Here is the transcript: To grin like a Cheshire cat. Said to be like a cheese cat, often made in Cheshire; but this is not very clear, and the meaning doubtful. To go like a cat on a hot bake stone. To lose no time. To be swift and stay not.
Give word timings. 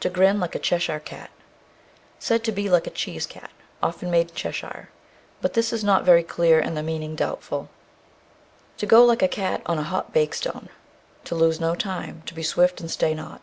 To 0.00 0.10
grin 0.10 0.40
like 0.40 0.56
a 0.56 0.58
Cheshire 0.58 0.98
cat. 0.98 1.30
Said 2.18 2.42
to 2.42 2.50
be 2.50 2.68
like 2.68 2.88
a 2.88 2.90
cheese 2.90 3.26
cat, 3.26 3.52
often 3.80 4.10
made 4.10 4.30
in 4.30 4.34
Cheshire; 4.34 4.88
but 5.40 5.54
this 5.54 5.72
is 5.72 5.84
not 5.84 6.02
very 6.02 6.24
clear, 6.24 6.58
and 6.58 6.76
the 6.76 6.82
meaning 6.82 7.14
doubtful. 7.14 7.70
To 8.78 8.86
go 8.86 9.04
like 9.04 9.22
a 9.22 9.28
cat 9.28 9.62
on 9.66 9.78
a 9.78 9.84
hot 9.84 10.12
bake 10.12 10.34
stone. 10.34 10.68
To 11.26 11.36
lose 11.36 11.60
no 11.60 11.76
time. 11.76 12.22
To 12.26 12.34
be 12.34 12.42
swift 12.42 12.80
and 12.80 12.90
stay 12.90 13.14
not. 13.14 13.40